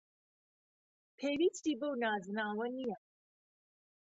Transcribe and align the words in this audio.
پێویستی 1.17 1.73
بهو 1.79 1.99
نازناوه 2.03 2.67
نییه 2.75 2.97